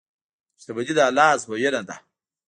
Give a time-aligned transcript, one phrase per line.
[0.61, 1.95] •شتمني د الله ازموینه ده.